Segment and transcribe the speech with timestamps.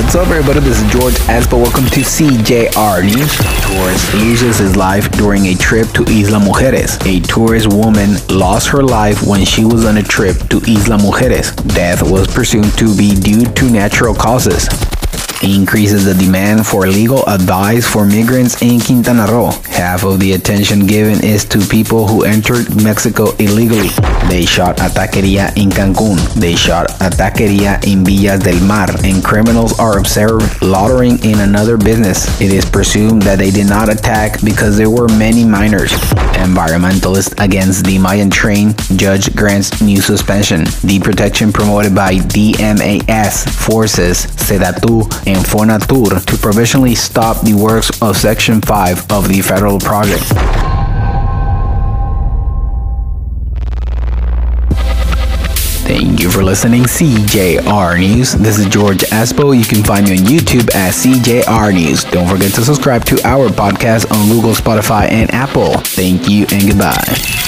[0.00, 0.60] What's up, everybody?
[0.60, 1.62] This is George Espo.
[1.62, 3.36] Welcome to CJR News.
[3.66, 6.98] Tourist loses his life during a trip to Isla Mujeres.
[7.06, 11.54] A tourist woman lost her life when she was on a trip to Isla Mujeres.
[11.74, 14.68] Death was presumed to be due to natural causes
[15.42, 19.50] increases the demand for legal advice for migrants in Quintana Roo.
[19.68, 23.88] Half of the attention given is to people who entered Mexico illegally.
[24.28, 26.18] They shot a taqueria in Cancun.
[26.34, 31.76] They shot a taqueria in Villas del Mar, and criminals are observed loitering in another
[31.76, 32.28] business.
[32.40, 35.92] It is presumed that they did not attack because there were many minors.
[36.40, 40.64] Environmentalist against the Mayan train, judge grants new suspension.
[40.82, 48.16] The protection promoted by DMAS forces Sedatu and Fonatur to provisionally stop the works of
[48.16, 50.69] Section 5 of the federal project.
[55.90, 58.34] Thank you for listening, CJR News.
[58.34, 59.58] This is George Espo.
[59.58, 62.04] You can find me on YouTube at CJR News.
[62.04, 65.78] Don't forget to subscribe to our podcast on Google, Spotify, and Apple.
[65.78, 67.39] Thank you and goodbye.